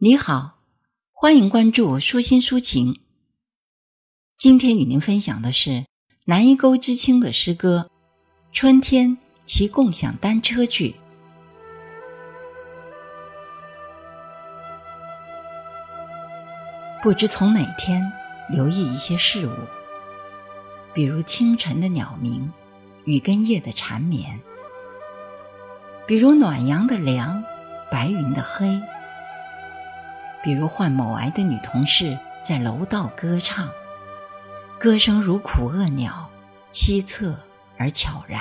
[0.00, 0.60] 你好，
[1.10, 3.00] 欢迎关注舒心抒情。
[4.38, 5.86] 今天与您分享的是
[6.24, 7.90] 南一沟知青的诗歌
[8.52, 10.90] 《春天骑共享单车去》。
[17.02, 18.00] 不知从哪天
[18.48, 19.52] 留意一些事物，
[20.94, 22.52] 比如清晨的鸟鸣，
[23.02, 24.38] 雨跟夜的缠绵；
[26.06, 27.42] 比如暖阳的凉，
[27.90, 28.80] 白云的黑；
[30.42, 33.68] 比如患某癌的女同事在楼道歌唱，
[34.78, 36.30] 歌声如苦厄鸟，
[36.72, 37.34] 凄恻
[37.76, 38.40] 而悄然；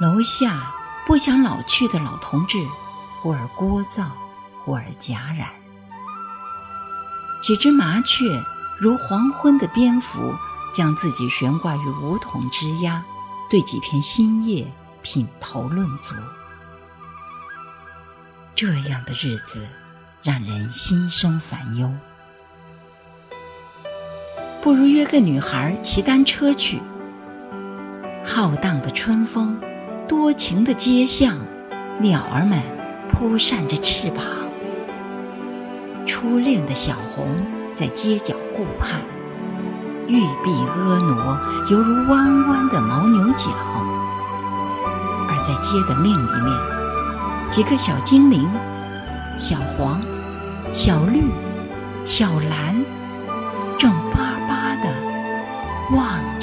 [0.00, 0.72] 楼下
[1.06, 2.58] 不想老去的老同志，
[3.20, 4.06] 忽而聒噪，
[4.64, 5.48] 忽而戛然。
[7.42, 8.42] 几只麻雀
[8.78, 10.34] 如黄昏的蝙蝠，
[10.72, 13.02] 将自己悬挂于梧桐枝桠，
[13.50, 14.66] 对几片新叶
[15.02, 16.14] 品头论足。
[18.56, 19.66] 这样的日子，
[20.22, 21.90] 让人心生烦忧。
[24.62, 26.80] 不如约个女孩骑单车去。
[28.24, 29.60] 浩荡的春风，
[30.06, 31.36] 多情的街巷，
[31.98, 32.60] 鸟儿们
[33.10, 34.24] 扑扇着翅膀。
[36.06, 37.26] 初恋的小红
[37.74, 39.00] 在街角顾盼，
[40.06, 43.50] 玉臂婀娜，犹如弯弯的牦牛角；
[45.28, 46.83] 而在街的另一面，
[47.50, 48.48] 几个小精灵，
[49.38, 50.00] 小黄、
[50.72, 51.22] 小绿、
[52.04, 52.74] 小蓝，
[53.78, 56.33] 正巴巴的望。